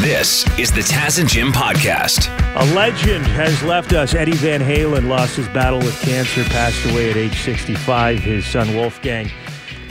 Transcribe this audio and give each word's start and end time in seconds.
This 0.00 0.46
is 0.58 0.70
the 0.70 0.82
Taz 0.82 1.18
and 1.18 1.26
Jim 1.26 1.52
podcast. 1.52 2.28
A 2.54 2.74
legend 2.74 3.26
has 3.28 3.62
left 3.62 3.94
us. 3.94 4.14
Eddie 4.14 4.32
Van 4.32 4.60
Halen 4.60 5.08
lost 5.08 5.36
his 5.36 5.48
battle 5.48 5.78
with 5.78 5.98
cancer, 6.02 6.44
passed 6.44 6.84
away 6.90 7.10
at 7.10 7.16
age 7.16 7.34
65. 7.40 8.18
His 8.18 8.44
son 8.44 8.74
Wolfgang 8.74 9.30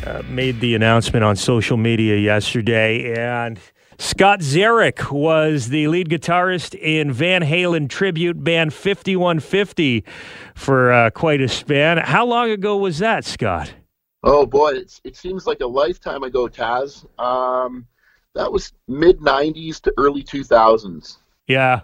uh, 0.05 0.21
made 0.29 0.59
the 0.61 0.75
announcement 0.75 1.25
on 1.25 1.35
social 1.35 1.75
media 1.75 2.17
yesterday. 2.17 3.15
And 3.19 3.59
Scott 3.97 4.41
Zarek 4.41 5.11
was 5.11 5.69
the 5.69 5.87
lead 5.87 6.09
guitarist 6.09 6.75
in 6.75 7.11
Van 7.11 7.41
Halen 7.41 7.89
tribute 7.89 8.43
band 8.43 8.75
5150 8.75 10.05
for 10.53 10.91
uh, 10.91 11.09
quite 11.09 11.41
a 11.41 11.47
span. 11.47 11.97
How 11.97 12.27
long 12.27 12.51
ago 12.51 12.77
was 12.77 12.99
that, 12.99 13.25
Scott? 13.25 13.73
Oh 14.23 14.45
boy, 14.45 14.73
it's, 14.73 15.01
it 15.03 15.15
seems 15.15 15.47
like 15.47 15.61
a 15.61 15.67
lifetime 15.67 16.21
ago, 16.21 16.47
Taz. 16.47 17.05
Um, 17.19 17.87
that 18.35 18.51
was 18.51 18.73
mid 18.87 19.19
90s 19.19 19.81
to 19.81 19.93
early 19.97 20.23
2000s. 20.23 21.17
Yeah. 21.47 21.81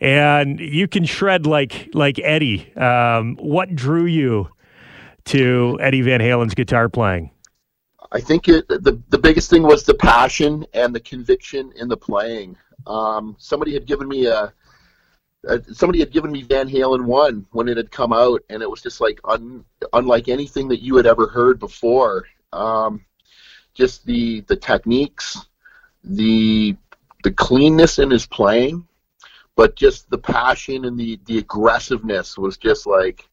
And 0.00 0.58
you 0.60 0.88
can 0.88 1.04
shred 1.04 1.46
like 1.46 1.88
like 1.94 2.18
Eddie. 2.18 2.74
Um, 2.76 3.36
what 3.36 3.74
drew 3.74 4.04
you 4.04 4.48
to 5.26 5.78
Eddie 5.80 6.02
Van 6.02 6.20
Halen's 6.20 6.54
guitar 6.54 6.88
playing? 6.88 7.30
I 8.12 8.20
think 8.20 8.48
it, 8.48 8.68
the 8.68 9.00
the 9.08 9.18
biggest 9.18 9.48
thing 9.48 9.62
was 9.62 9.84
the 9.84 9.94
passion 9.94 10.66
and 10.74 10.94
the 10.94 11.00
conviction 11.00 11.72
in 11.76 11.88
the 11.88 11.96
playing. 11.96 12.56
Um, 12.86 13.36
somebody 13.38 13.72
had 13.72 13.86
given 13.86 14.06
me 14.06 14.26
a, 14.26 14.52
a, 15.44 15.74
somebody 15.74 16.00
had 16.00 16.12
given 16.12 16.30
me 16.30 16.42
Van 16.42 16.68
Halen 16.68 17.04
one 17.04 17.46
when 17.52 17.68
it 17.68 17.76
had 17.76 17.90
come 17.90 18.12
out, 18.12 18.42
and 18.50 18.62
it 18.62 18.70
was 18.70 18.82
just 18.82 19.00
like 19.00 19.18
un, 19.24 19.64
unlike 19.92 20.28
anything 20.28 20.68
that 20.68 20.82
you 20.82 20.96
had 20.96 21.06
ever 21.06 21.26
heard 21.26 21.58
before. 21.58 22.26
Um, 22.52 23.04
just 23.74 24.06
the 24.06 24.40
the 24.42 24.56
techniques, 24.56 25.46
the 26.06 26.76
the 27.22 27.32
cleanness 27.32 27.98
in 27.98 28.10
his 28.10 28.26
playing, 28.26 28.86
but 29.56 29.76
just 29.76 30.08
the 30.10 30.18
passion 30.18 30.84
and 30.84 30.98
the 30.98 31.18
the 31.26 31.38
aggressiveness 31.38 32.38
was 32.38 32.56
just 32.56 32.86
like, 32.86 33.28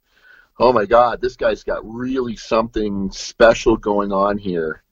oh 0.59 0.73
my 0.73 0.85
god, 0.85 1.21
this 1.21 1.35
guy's 1.35 1.63
got 1.63 1.81
really 1.85 2.35
something 2.35 3.11
special 3.11 3.77
going 3.77 4.11
on 4.11 4.37
here. 4.37 4.83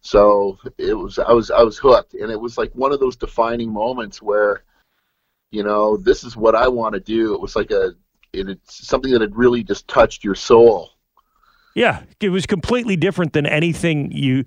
So 0.00 0.58
it 0.76 0.94
was 0.94 1.18
I 1.18 1.32
was 1.32 1.50
I 1.50 1.62
was 1.62 1.78
hooked, 1.78 2.14
and 2.14 2.30
it 2.30 2.40
was 2.40 2.58
like 2.58 2.72
one 2.72 2.92
of 2.92 3.00
those 3.00 3.16
defining 3.16 3.72
moments 3.72 4.22
where, 4.22 4.62
you 5.50 5.62
know, 5.62 5.96
this 5.96 6.24
is 6.24 6.36
what 6.36 6.54
I 6.54 6.68
want 6.68 6.94
to 6.94 7.00
do. 7.00 7.34
It 7.34 7.40
was 7.40 7.56
like 7.56 7.70
a 7.70 7.92
it, 8.32 8.48
it's 8.48 8.86
something 8.86 9.12
that 9.12 9.20
had 9.20 9.36
really 9.36 9.64
just 9.64 9.88
touched 9.88 10.24
your 10.24 10.34
soul. 10.34 10.90
Yeah, 11.74 12.02
it 12.20 12.30
was 12.30 12.46
completely 12.46 12.96
different 12.96 13.32
than 13.32 13.46
anything 13.46 14.10
you 14.10 14.44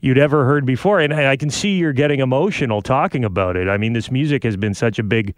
you'd 0.00 0.18
ever 0.18 0.44
heard 0.44 0.66
before. 0.66 1.00
And 1.00 1.14
I 1.14 1.36
can 1.36 1.48
see 1.48 1.76
you're 1.76 1.92
getting 1.92 2.20
emotional 2.20 2.82
talking 2.82 3.24
about 3.24 3.56
it. 3.56 3.68
I 3.68 3.78
mean, 3.78 3.92
this 3.92 4.10
music 4.10 4.42
has 4.42 4.56
been 4.56 4.74
such 4.74 4.98
a 4.98 5.02
big, 5.02 5.34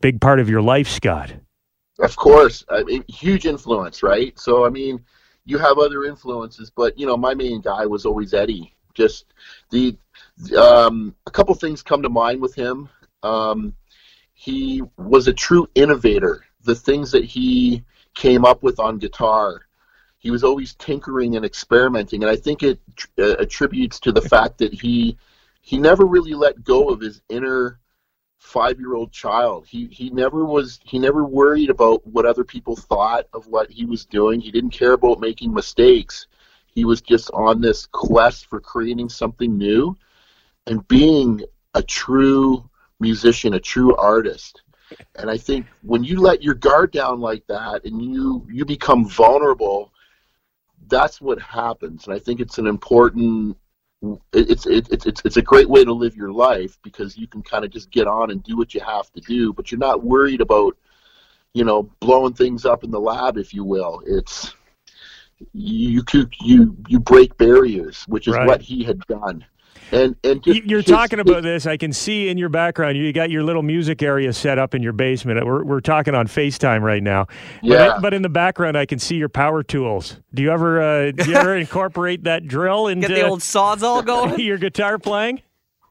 big 0.00 0.20
part 0.20 0.38
of 0.38 0.48
your 0.48 0.62
life, 0.62 0.86
Scott. 0.88 1.32
Of 1.98 2.16
course, 2.16 2.64
I 2.68 2.82
mean, 2.84 3.04
huge 3.08 3.46
influence, 3.46 4.02
right? 4.02 4.38
So, 4.38 4.64
I 4.64 4.68
mean, 4.68 5.02
you 5.44 5.58
have 5.58 5.78
other 5.78 6.04
influences, 6.04 6.70
but 6.70 6.98
you 6.98 7.06
know, 7.06 7.16
my 7.16 7.34
main 7.34 7.60
guy 7.60 7.86
was 7.86 8.06
always 8.06 8.34
Eddie. 8.34 8.74
Just 8.94 9.32
the 9.70 9.96
um, 10.56 11.14
a 11.26 11.30
couple 11.30 11.54
things 11.54 11.82
come 11.82 12.02
to 12.02 12.10
mind 12.10 12.40
with 12.40 12.54
him. 12.54 12.88
Um, 13.22 13.74
he 14.34 14.82
was 14.98 15.28
a 15.28 15.32
true 15.32 15.68
innovator. 15.74 16.44
The 16.64 16.74
things 16.74 17.10
that 17.12 17.24
he 17.24 17.82
came 18.14 18.44
up 18.44 18.62
with 18.62 18.78
on 18.78 18.98
guitar 18.98 19.62
he 20.22 20.30
was 20.30 20.44
always 20.44 20.74
tinkering 20.74 21.34
and 21.34 21.44
experimenting, 21.44 22.22
and 22.22 22.30
I 22.30 22.36
think 22.36 22.62
it 22.62 22.78
uh, 23.18 23.34
attributes 23.40 23.98
to 24.00 24.12
the 24.12 24.22
fact 24.22 24.58
that 24.58 24.72
he 24.72 25.18
he 25.62 25.78
never 25.78 26.06
really 26.06 26.32
let 26.32 26.62
go 26.62 26.90
of 26.90 27.00
his 27.00 27.20
inner 27.28 27.80
five 28.38 28.78
year 28.78 28.94
old 28.94 29.10
child. 29.10 29.66
He 29.66 29.88
he 29.88 30.10
never 30.10 30.44
was 30.44 30.78
he 30.84 31.00
never 31.00 31.24
worried 31.24 31.70
about 31.70 32.06
what 32.06 32.24
other 32.24 32.44
people 32.44 32.76
thought 32.76 33.26
of 33.32 33.48
what 33.48 33.68
he 33.68 33.84
was 33.84 34.04
doing. 34.04 34.40
He 34.40 34.52
didn't 34.52 34.70
care 34.70 34.92
about 34.92 35.18
making 35.18 35.52
mistakes. 35.52 36.28
He 36.66 36.84
was 36.84 37.00
just 37.02 37.28
on 37.32 37.60
this 37.60 37.86
quest 37.86 38.46
for 38.46 38.60
creating 38.60 39.08
something 39.08 39.58
new 39.58 39.96
and 40.68 40.86
being 40.86 41.42
a 41.74 41.82
true 41.82 42.70
musician, 43.00 43.54
a 43.54 43.60
true 43.60 43.96
artist. 43.96 44.62
And 45.16 45.28
I 45.28 45.36
think 45.36 45.66
when 45.82 46.04
you 46.04 46.20
let 46.20 46.44
your 46.44 46.54
guard 46.54 46.92
down 46.92 47.20
like 47.20 47.44
that 47.48 47.84
and 47.84 48.00
you 48.00 48.46
you 48.48 48.64
become 48.64 49.08
vulnerable 49.08 49.91
that's 50.88 51.20
what 51.20 51.40
happens, 51.40 52.06
and 52.06 52.14
I 52.14 52.18
think 52.18 52.40
it's 52.40 52.58
an 52.58 52.66
important. 52.66 53.56
It's 54.32 54.66
it's 54.66 54.88
it's 54.90 55.22
it's 55.24 55.36
a 55.36 55.42
great 55.42 55.68
way 55.68 55.84
to 55.84 55.92
live 55.92 56.16
your 56.16 56.32
life 56.32 56.78
because 56.82 57.16
you 57.16 57.28
can 57.28 57.42
kind 57.42 57.64
of 57.64 57.70
just 57.70 57.90
get 57.90 58.06
on 58.06 58.30
and 58.30 58.42
do 58.42 58.56
what 58.56 58.74
you 58.74 58.80
have 58.80 59.10
to 59.12 59.20
do, 59.20 59.52
but 59.52 59.70
you're 59.70 59.78
not 59.78 60.02
worried 60.02 60.40
about, 60.40 60.76
you 61.54 61.64
know, 61.64 61.84
blowing 62.00 62.34
things 62.34 62.64
up 62.64 62.82
in 62.82 62.90
the 62.90 62.98
lab, 62.98 63.38
if 63.38 63.54
you 63.54 63.62
will. 63.62 64.02
It's 64.04 64.54
you 65.52 66.02
you 66.40 66.76
you 66.88 67.00
break 67.00 67.36
barriers, 67.36 68.04
which 68.08 68.26
is 68.26 68.34
right. 68.34 68.46
what 68.46 68.60
he 68.60 68.82
had 68.82 69.00
done. 69.06 69.44
And 69.92 70.16
and 70.24 70.44
you're 70.46 70.80
his, 70.80 70.86
talking 70.86 71.20
about 71.20 71.42
this. 71.42 71.66
I 71.66 71.76
can 71.76 71.92
see 71.92 72.30
in 72.30 72.38
your 72.38 72.48
background. 72.48 72.96
You 72.96 73.12
got 73.12 73.30
your 73.30 73.42
little 73.42 73.62
music 73.62 74.02
area 74.02 74.32
set 74.32 74.58
up 74.58 74.74
in 74.74 74.82
your 74.82 74.94
basement. 74.94 75.44
We're 75.44 75.62
we're 75.64 75.80
talking 75.80 76.14
on 76.14 76.28
Facetime 76.28 76.80
right 76.80 77.02
now. 77.02 77.26
Yeah. 77.62 77.88
But, 77.88 78.02
but 78.02 78.14
in 78.14 78.22
the 78.22 78.30
background, 78.30 78.78
I 78.78 78.86
can 78.86 78.98
see 78.98 79.16
your 79.16 79.28
power 79.28 79.62
tools. 79.62 80.16
Do 80.32 80.42
you 80.42 80.50
ever 80.50 80.80
uh, 80.80 81.10
do 81.10 81.30
you 81.30 81.36
ever 81.36 81.54
incorporate 81.58 82.24
that 82.24 82.46
drill 82.48 82.88
into 82.88 83.06
get 83.06 83.16
the 83.16 83.28
old 83.28 83.42
saws 83.42 83.82
all 83.82 84.02
going? 84.02 84.40
your 84.40 84.56
guitar 84.56 84.98
playing? 84.98 85.42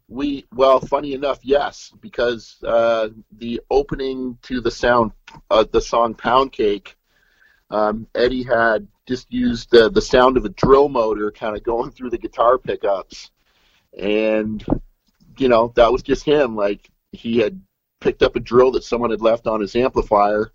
We 0.07 0.45
well, 0.51 0.79
funny 0.79 1.13
enough, 1.13 1.39
yes, 1.43 1.93
because 2.01 2.57
uh, 2.65 3.09
the 3.37 3.61
opening 3.69 4.39
to 4.41 4.61
the 4.61 4.71
sound, 4.71 5.11
uh, 5.51 5.63
the 5.71 5.79
song 5.79 6.15
"Pound 6.15 6.53
Cake," 6.53 6.97
um, 7.69 8.07
Eddie 8.15 8.43
had 8.43 8.87
just 9.07 9.31
used 9.31 9.69
the 9.69 9.91
the 9.91 10.01
sound 10.01 10.37
of 10.37 10.45
a 10.45 10.49
drill 10.49 10.89
motor 10.89 11.31
kind 11.31 11.55
of 11.55 11.63
going 11.63 11.91
through 11.91 12.09
the 12.09 12.17
guitar 12.17 12.57
pickups 12.57 13.29
and 13.97 14.65
you 15.37 15.47
know 15.47 15.71
that 15.75 15.91
was 15.91 16.03
just 16.03 16.23
him. 16.23 16.55
Like 16.55 16.89
he 17.11 17.37
had 17.37 17.61
picked 17.99 18.23
up 18.23 18.35
a 18.35 18.39
drill 18.39 18.71
that 18.71 18.83
someone 18.83 19.11
had 19.11 19.21
left 19.21 19.47
on 19.47 19.61
his 19.61 19.75
amplifier, 19.75 20.51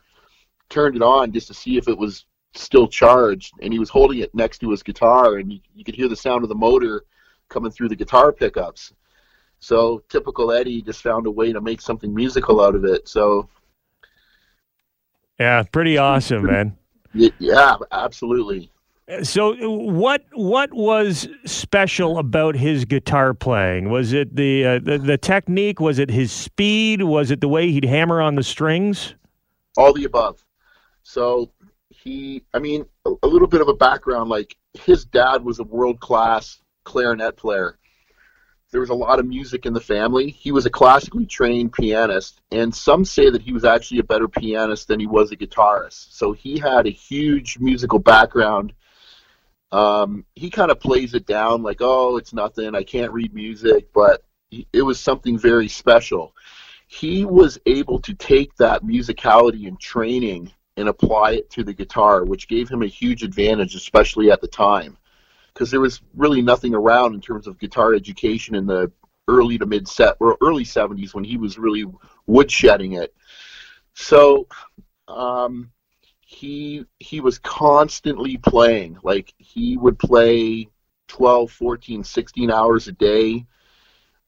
turned 0.68 0.96
it 0.96 1.02
on 1.02 1.32
just 1.32 1.48
to 1.48 1.54
see 1.54 1.76
if 1.76 1.88
it 1.88 1.96
was 1.96 2.26
still 2.54 2.88
charged, 2.88 3.52
and 3.60 3.72
he 3.72 3.78
was 3.78 3.90
holding 3.90 4.18
it 4.18 4.34
next 4.34 4.58
to 4.58 4.70
his 4.70 4.82
guitar, 4.82 5.36
and 5.36 5.52
you, 5.52 5.60
you 5.74 5.84
could 5.84 5.94
hear 5.94 6.08
the 6.08 6.16
sound 6.16 6.42
of 6.42 6.48
the 6.48 6.54
motor 6.54 7.04
coming 7.48 7.70
through 7.70 7.88
the 7.88 7.96
guitar 7.96 8.32
pickups. 8.32 8.92
So 9.58 10.02
typical 10.08 10.52
Eddie 10.52 10.82
just 10.82 11.02
found 11.02 11.26
a 11.26 11.30
way 11.30 11.52
to 11.52 11.60
make 11.60 11.80
something 11.80 12.14
musical 12.14 12.60
out 12.60 12.74
of 12.74 12.84
it. 12.84 13.08
So 13.08 13.48
yeah, 15.38 15.62
pretty 15.64 15.98
awesome, 15.98 16.46
man. 16.46 16.76
Yeah, 17.38 17.76
absolutely. 17.92 18.70
So 19.22 19.54
what 19.68 20.24
what 20.32 20.72
was 20.72 21.28
special 21.44 22.18
about 22.18 22.56
his 22.56 22.84
guitar 22.84 23.34
playing? 23.34 23.88
Was 23.88 24.12
it 24.12 24.34
the, 24.34 24.66
uh, 24.66 24.78
the, 24.80 24.98
the 24.98 25.16
technique? 25.16 25.78
Was 25.78 26.00
it 26.00 26.10
his 26.10 26.32
speed? 26.32 27.02
Was 27.02 27.30
it 27.30 27.40
the 27.40 27.46
way 27.46 27.70
he'd 27.70 27.84
hammer 27.84 28.20
on 28.20 28.34
the 28.34 28.42
strings? 28.42 29.14
All 29.76 29.92
the 29.92 30.04
above. 30.04 30.44
So 31.04 31.52
he, 31.88 32.42
I 32.52 32.58
mean, 32.58 32.84
a, 33.04 33.12
a 33.22 33.28
little 33.28 33.46
bit 33.46 33.60
of 33.60 33.68
a 33.68 33.74
background. 33.74 34.28
Like 34.28 34.56
his 34.74 35.04
dad 35.04 35.44
was 35.44 35.60
a 35.60 35.64
world 35.64 36.00
class 36.00 36.60
clarinet 36.84 37.36
player. 37.36 37.78
There 38.72 38.80
was 38.80 38.90
a 38.90 38.94
lot 38.94 39.20
of 39.20 39.26
music 39.26 39.66
in 39.66 39.72
the 39.72 39.80
family. 39.80 40.30
He 40.30 40.50
was 40.50 40.66
a 40.66 40.70
classically 40.70 41.26
trained 41.26 41.72
pianist, 41.72 42.40
and 42.50 42.74
some 42.74 43.04
say 43.04 43.30
that 43.30 43.40
he 43.40 43.52
was 43.52 43.64
actually 43.64 44.00
a 44.00 44.04
better 44.04 44.26
pianist 44.26 44.88
than 44.88 44.98
he 44.98 45.06
was 45.06 45.30
a 45.30 45.36
guitarist. 45.36 46.12
So 46.12 46.32
he 46.32 46.58
had 46.58 46.88
a 46.88 46.90
huge 46.90 47.58
musical 47.60 48.00
background 48.00 48.72
um, 49.76 50.24
he 50.34 50.48
kind 50.48 50.70
of 50.70 50.80
plays 50.80 51.12
it 51.12 51.26
down 51.26 51.62
like, 51.62 51.78
oh, 51.80 52.16
it's 52.16 52.32
nothing. 52.32 52.74
I 52.74 52.82
can't 52.82 53.12
read 53.12 53.34
music, 53.34 53.92
but 53.92 54.24
it 54.72 54.80
was 54.80 54.98
something 54.98 55.38
very 55.38 55.68
special. 55.68 56.34
He 56.86 57.26
was 57.26 57.58
able 57.66 58.00
to 58.00 58.14
take 58.14 58.56
that 58.56 58.84
musicality 58.84 59.68
and 59.68 59.78
training 59.78 60.50
and 60.78 60.88
apply 60.88 61.32
it 61.32 61.50
to 61.50 61.62
the 61.62 61.74
guitar, 61.74 62.24
which 62.24 62.48
gave 62.48 62.70
him 62.70 62.82
a 62.82 62.86
huge 62.86 63.22
advantage, 63.22 63.74
especially 63.74 64.30
at 64.30 64.40
the 64.40 64.48
time, 64.48 64.96
because 65.52 65.70
there 65.70 65.80
was 65.80 66.00
really 66.14 66.40
nothing 66.40 66.74
around 66.74 67.12
in 67.12 67.20
terms 67.20 67.46
of 67.46 67.58
guitar 67.58 67.92
education 67.92 68.54
in 68.54 68.66
the 68.66 68.90
early 69.28 69.58
to 69.58 69.66
mid 69.66 69.86
set 69.86 70.16
or 70.20 70.38
early 70.40 70.64
70s 70.64 71.12
when 71.12 71.24
he 71.24 71.36
was 71.36 71.58
really 71.58 71.84
woodshedding 72.26 72.98
it. 72.98 73.14
So 73.92 74.46
um, 75.06 75.70
he 76.28 76.84
he 76.98 77.20
was 77.20 77.38
constantly 77.38 78.36
playing. 78.36 78.98
Like 79.04 79.32
he 79.38 79.76
would 79.76 79.96
play 79.96 80.68
12 81.06 81.52
14 81.52 82.02
16 82.04 82.50
hours 82.50 82.88
a 82.88 82.92
day. 82.92 83.46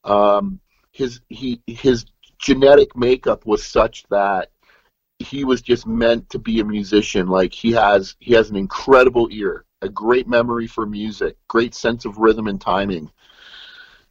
Um, 0.05 0.61
his 0.93 1.21
he 1.29 1.61
his 1.67 2.07
genetic 2.39 2.97
makeup 2.97 3.45
was 3.47 3.67
such 3.67 4.05
that 4.11 4.53
he 5.19 5.45
was 5.45 5.61
just 5.61 5.89
meant 5.89 6.31
to 6.31 6.39
be 6.39 6.61
a 6.61 6.65
musician. 6.65 7.27
Like 7.27 7.53
he 7.53 7.73
has 7.73 8.15
he 8.21 8.33
has 8.35 8.49
an 8.49 8.57
incredible 8.57 9.29
ear 9.33 9.65
a 9.83 9.89
great 9.89 10.29
memory 10.29 10.67
for 10.69 10.87
music 10.87 11.37
great 11.49 11.75
sense 11.75 12.05
of 12.05 12.19
rhythm 12.19 12.47
and 12.47 12.61
timing. 12.61 13.11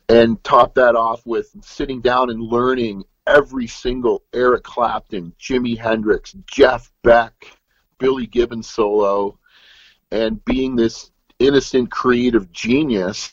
And 0.10 0.44
top 0.44 0.75
that 0.75 0.95
off 0.98 1.25
with 1.25 1.56
sitting 1.62 2.01
down 2.01 2.30
and 2.30 2.42
learning 2.42 3.06
every 3.25 3.68
single 3.68 4.24
Eric 4.33 4.63
Clapton, 4.63 5.33
Jimi 5.40 5.78
Hendrix, 5.78 6.33
Jeff 6.48 6.92
Beck, 7.04 7.56
Billy 8.00 8.28
Gibbons 8.28 8.70
solo, 8.70 9.40
and 10.12 10.44
being 10.46 10.76
this 10.76 11.12
innocent 11.40 11.92
creative 11.92 12.52
genius. 12.52 13.32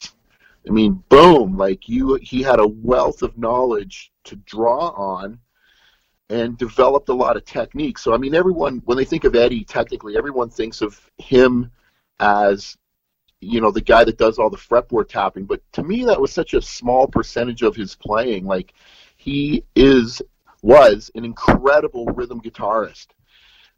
I 0.67 0.71
mean, 0.71 1.03
boom! 1.09 1.57
Like 1.57 1.89
you, 1.89 2.15
he 2.23 2.43
had 2.43 2.59
a 2.59 2.67
wealth 2.67 3.23
of 3.23 3.37
knowledge 3.37 4.13
to 4.25 4.37
draw 4.37 4.89
on, 4.91 5.39
and 6.31 6.57
developed 6.57 7.09
a 7.11 7.15
lot 7.15 7.37
of 7.37 7.45
techniques. 7.45 8.03
So, 8.03 8.15
I 8.15 8.19
mean, 8.19 8.35
everyone 8.35 8.83
when 8.85 8.97
they 8.97 9.05
think 9.05 9.25
of 9.25 9.35
Eddie, 9.35 9.65
technically, 9.65 10.17
everyone 10.17 10.51
thinks 10.51 10.81
of 10.81 11.11
him 11.19 11.71
as 12.21 12.77
you 13.41 13.61
know 13.61 13.71
the 13.71 13.81
guy 13.81 14.05
that 14.05 14.19
does 14.19 14.39
all 14.39 14.51
the 14.51 14.57
fretboard 14.57 15.09
tapping 15.09 15.45
but 15.45 15.61
to 15.73 15.83
me 15.83 16.05
that 16.05 16.21
was 16.21 16.33
such 16.33 16.55
a 16.55 16.63
small 16.63 17.07
percentage 17.07 17.63
of 17.63 17.77
his 17.77 17.95
playing 17.95 18.45
like 18.45 18.73
he 19.17 19.65
is 19.75 20.23
was 20.63 21.11
an 21.15 21.25
incredible 21.25 22.07
rhythm 22.07 22.41
guitarist 22.41 23.09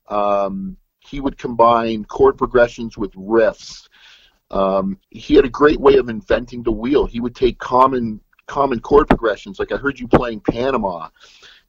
um, 0.08 0.76
he 1.00 1.20
would 1.20 1.38
combine 1.38 2.04
chord 2.04 2.36
progressions 2.36 2.96
with 2.96 3.12
riffs 3.12 3.88
um, 4.50 4.98
he 5.10 5.34
had 5.34 5.44
a 5.44 5.50
great 5.50 5.80
way 5.80 5.96
of 5.96 6.08
inventing 6.08 6.62
the 6.62 6.72
wheel 6.72 7.06
he 7.06 7.20
would 7.20 7.34
take 7.34 7.58
common 7.58 8.20
common 8.46 8.80
chord 8.80 9.08
progressions 9.08 9.58
like 9.58 9.72
i 9.72 9.76
heard 9.76 9.98
you 9.98 10.06
playing 10.06 10.40
panama 10.40 11.08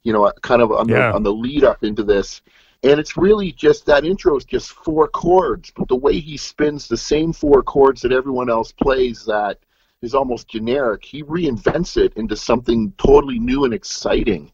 you 0.03 0.13
know 0.13 0.31
kind 0.41 0.61
of 0.61 0.71
on, 0.71 0.87
yeah. 0.87 1.09
the, 1.09 1.15
on 1.15 1.23
the 1.23 1.33
lead 1.33 1.63
up 1.63 1.83
into 1.83 2.03
this 2.03 2.41
and 2.83 2.99
it's 2.99 3.17
really 3.17 3.51
just 3.51 3.85
that 3.87 4.05
intro 4.05 4.37
is 4.37 4.45
just 4.45 4.71
four 4.71 5.07
chords, 5.07 5.71
but 5.75 5.87
the 5.87 5.95
way 5.95 6.19
he 6.19 6.37
spins 6.37 6.87
the 6.87 6.97
same 6.97 7.33
four 7.33 7.63
chords 7.63 8.01
that 8.01 8.11
everyone 8.11 8.49
else 8.49 8.71
plays 8.71 9.25
that 9.25 9.59
is 10.01 10.13
almost 10.13 10.47
generic, 10.47 11.03
he 11.03 11.23
reinvents 11.23 11.97
it 11.97 12.13
into 12.15 12.35
something 12.35 12.93
totally 12.97 13.39
new 13.39 13.65
and 13.65 13.73
exciting. 13.73 14.51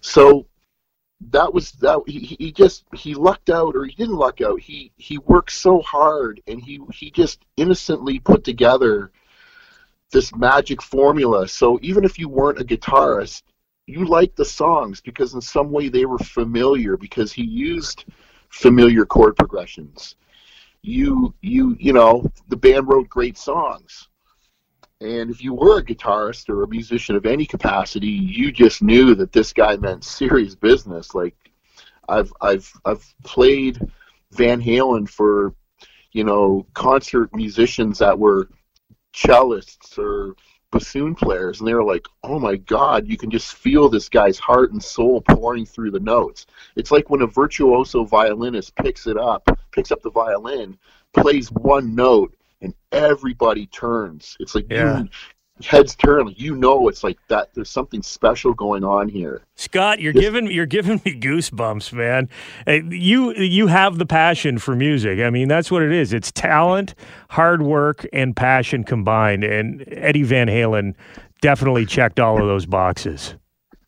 So 0.00 0.46
that 1.20 1.54
was 1.54 1.72
that 1.72 2.02
he, 2.06 2.36
he 2.38 2.52
just 2.52 2.84
he 2.94 3.14
lucked 3.14 3.50
out 3.50 3.76
or 3.76 3.84
he 3.84 3.94
didn't 3.94 4.16
luck 4.16 4.40
out. 4.40 4.60
He 4.60 4.92
he 4.96 5.18
worked 5.18 5.52
so 5.52 5.80
hard 5.80 6.40
and 6.46 6.60
he 6.60 6.80
he 6.92 7.10
just 7.10 7.44
innocently 7.56 8.18
put 8.18 8.44
together 8.44 9.10
this 10.10 10.34
magic 10.34 10.82
formula. 10.82 11.48
So 11.48 11.78
even 11.82 12.04
if 12.04 12.18
you 12.18 12.28
weren't 12.28 12.60
a 12.60 12.64
guitarist, 12.64 13.42
you 13.86 14.04
liked 14.06 14.36
the 14.36 14.44
songs 14.44 15.00
because 15.00 15.34
in 15.34 15.40
some 15.40 15.70
way 15.70 15.88
they 15.88 16.04
were 16.04 16.18
familiar 16.18 16.96
because 16.96 17.32
he 17.32 17.44
used 17.44 18.04
familiar 18.48 19.04
chord 19.04 19.36
progressions. 19.36 20.16
You 20.82 21.34
you 21.40 21.76
you 21.78 21.92
know 21.92 22.30
the 22.48 22.56
band 22.56 22.88
wrote 22.88 23.08
great 23.08 23.38
songs. 23.38 24.08
And 25.04 25.30
if 25.30 25.44
you 25.44 25.52
were 25.52 25.80
a 25.80 25.84
guitarist 25.84 26.48
or 26.48 26.62
a 26.62 26.68
musician 26.68 27.14
of 27.14 27.26
any 27.26 27.44
capacity, 27.44 28.08
you 28.08 28.50
just 28.50 28.82
knew 28.82 29.14
that 29.16 29.32
this 29.32 29.52
guy 29.52 29.76
meant 29.76 30.02
serious 30.02 30.54
business. 30.54 31.14
Like 31.14 31.36
I've 32.08 32.32
I've 32.40 32.72
I've 32.86 33.14
played 33.22 33.78
Van 34.32 34.62
Halen 34.62 35.06
for 35.06 35.54
you 36.12 36.24
know 36.24 36.66
concert 36.72 37.34
musicians 37.34 37.98
that 37.98 38.18
were 38.18 38.48
cellists 39.14 39.98
or 39.98 40.36
bassoon 40.70 41.14
players, 41.14 41.60
and 41.60 41.68
they 41.68 41.74
were 41.74 41.84
like, 41.84 42.06
"Oh 42.22 42.38
my 42.38 42.56
God, 42.56 43.06
you 43.06 43.18
can 43.18 43.30
just 43.30 43.56
feel 43.56 43.90
this 43.90 44.08
guy's 44.08 44.38
heart 44.38 44.72
and 44.72 44.82
soul 44.82 45.20
pouring 45.20 45.66
through 45.66 45.90
the 45.90 46.00
notes." 46.00 46.46
It's 46.76 46.90
like 46.90 47.10
when 47.10 47.20
a 47.20 47.26
virtuoso 47.26 48.04
violinist 48.04 48.74
picks 48.76 49.06
it 49.06 49.18
up, 49.18 49.46
picks 49.70 49.92
up 49.92 50.00
the 50.00 50.10
violin, 50.10 50.78
plays 51.12 51.52
one 51.52 51.94
note, 51.94 52.34
and 52.64 52.74
everybody 52.92 53.66
turns. 53.66 54.36
It's 54.40 54.54
like 54.54 54.66
yeah. 54.70 55.00
you, 55.00 55.08
heads 55.62 55.94
turn. 55.94 56.32
You 56.36 56.56
know, 56.56 56.88
it's 56.88 57.04
like 57.04 57.18
that. 57.28 57.54
There's 57.54 57.70
something 57.70 58.02
special 58.02 58.54
going 58.54 58.84
on 58.84 59.08
here. 59.08 59.42
Scott, 59.54 60.00
you're 60.00 60.12
giving 60.12 60.50
you're 60.50 60.66
giving 60.66 61.00
me 61.04 61.18
goosebumps, 61.20 61.92
man. 61.92 62.28
You 62.66 63.34
you 63.34 63.68
have 63.68 63.98
the 63.98 64.06
passion 64.06 64.58
for 64.58 64.74
music. 64.74 65.20
I 65.20 65.30
mean, 65.30 65.48
that's 65.48 65.70
what 65.70 65.82
it 65.82 65.92
is. 65.92 66.12
It's 66.12 66.32
talent, 66.32 66.94
hard 67.30 67.62
work, 67.62 68.06
and 68.12 68.34
passion 68.34 68.84
combined. 68.84 69.44
And 69.44 69.84
Eddie 69.88 70.24
Van 70.24 70.48
Halen 70.48 70.94
definitely 71.40 71.86
checked 71.86 72.18
all 72.18 72.40
of 72.40 72.46
those 72.46 72.66
boxes. 72.66 73.36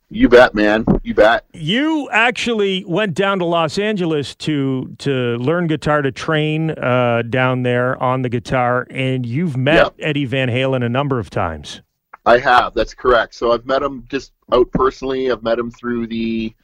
You 0.09 0.29
bet, 0.29 0.55
man. 0.55 0.85
You 1.03 1.15
bet. 1.15 1.47
You 1.53 2.09
actually 2.11 2.85
went 2.87 3.15
down 3.15 3.41
to 3.41 3.45
Los 3.45 3.77
Angeles 3.77 4.37
to 4.37 4.95
to 4.99 5.37
learn 5.39 5.67
guitar 5.67 6.01
to 6.03 6.13
train 6.13 6.71
uh, 6.71 7.23
down 7.29 7.65
there 7.65 8.01
on 8.01 8.23
the 8.23 8.29
guitar, 8.29 8.87
and 8.89 9.27
you've 9.27 9.57
met 9.57 9.75
yep. 9.75 9.95
Eddie 9.99 10.25
Van 10.25 10.49
Halen 10.49 10.85
a 10.85 10.89
number 10.89 11.19
of 11.19 11.29
times. 11.29 11.83
I 12.25 12.39
have. 12.39 12.75
That's 12.75 12.95
correct. 12.95 13.35
So 13.35 13.53
I've 13.53 13.67
met 13.67 13.83
him 13.83 14.05
just 14.09 14.33
out 14.53 14.71
personally. 14.73 15.31
I've 15.31 15.43
met 15.43 15.59
him 15.59 15.73
through 15.73 16.07
the 16.07 16.55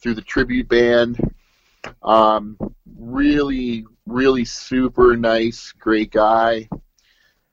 through 0.00 0.14
the 0.14 0.22
tribute 0.22 0.68
band. 0.68 1.18
Um, 2.02 2.56
really, 2.96 3.84
really 4.06 4.44
super 4.44 5.16
nice, 5.16 5.72
great 5.72 6.12
guy. 6.12 6.68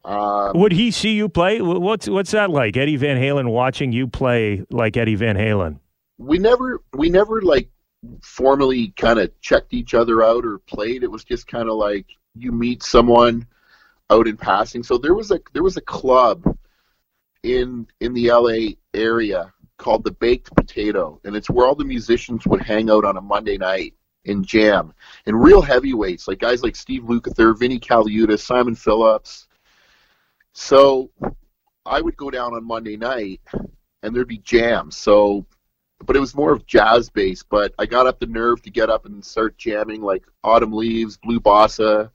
Um, 0.09 0.53
Would 0.55 0.71
he 0.71 0.89
see 0.89 1.11
you 1.11 1.29
play? 1.29 1.61
What's 1.61 2.09
what's 2.09 2.31
that 2.31 2.49
like? 2.49 2.75
Eddie 2.75 2.95
Van 2.95 3.21
Halen 3.21 3.51
watching 3.51 3.91
you 3.91 4.07
play 4.07 4.65
like 4.71 4.97
Eddie 4.97 5.13
Van 5.13 5.35
Halen. 5.35 5.77
We 6.17 6.39
never 6.39 6.81
we 6.93 7.11
never 7.11 7.43
like 7.43 7.69
formally 8.23 8.91
kind 8.97 9.19
of 9.19 9.39
checked 9.41 9.71
each 9.71 9.93
other 9.93 10.23
out 10.23 10.45
or 10.45 10.57
played. 10.57 11.03
It 11.03 11.11
was 11.11 11.23
just 11.23 11.45
kind 11.45 11.69
of 11.69 11.75
like 11.75 12.07
you 12.33 12.51
meet 12.51 12.81
someone 12.81 13.45
out 14.09 14.27
in 14.27 14.35
passing. 14.35 14.81
So 14.81 14.97
there 14.97 15.13
was 15.13 15.29
a 15.29 15.39
there 15.53 15.61
was 15.61 15.77
a 15.77 15.81
club 15.81 16.57
in 17.43 17.85
in 17.99 18.15
the 18.15 18.31
LA 18.31 18.77
area 18.99 19.53
called 19.77 20.03
the 20.03 20.11
Baked 20.11 20.55
Potato, 20.55 21.21
and 21.23 21.35
it's 21.35 21.51
where 21.51 21.67
all 21.67 21.75
the 21.75 21.85
musicians 21.85 22.47
would 22.47 22.63
hang 22.63 22.89
out 22.89 23.05
on 23.05 23.15
a 23.15 23.21
Monday 23.21 23.59
night 23.59 23.93
and 24.25 24.43
jam. 24.43 24.91
And 25.27 25.39
real 25.39 25.61
heavyweights 25.61 26.27
like 26.27 26.39
guys 26.39 26.63
like 26.63 26.75
Steve 26.75 27.03
Lukather, 27.03 27.55
Vinnie 27.55 27.79
Colaiuta, 27.79 28.39
Simon 28.39 28.73
Phillips, 28.73 29.47
so 30.59 31.09
I 31.85 32.01
would 32.01 32.17
go 32.17 32.29
down 32.29 32.53
on 32.53 32.65
Monday 32.65 32.97
night 32.97 33.39
and 34.03 34.13
there'd 34.13 34.27
be 34.27 34.39
jams. 34.39 34.97
So, 34.97 35.45
but 36.05 36.17
it 36.17 36.19
was 36.19 36.35
more 36.35 36.51
of 36.51 36.65
jazz 36.65 37.09
based. 37.09 37.47
But 37.49 37.73
I 37.79 37.85
got 37.85 38.07
up 38.07 38.19
the 38.19 38.25
nerve 38.25 38.61
to 38.63 38.69
get 38.69 38.89
up 38.89 39.05
and 39.05 39.23
start 39.23 39.57
jamming 39.57 40.01
like 40.01 40.25
Autumn 40.43 40.73
Leaves, 40.73 41.15
Blue 41.15 41.39
Bossa, 41.39 42.11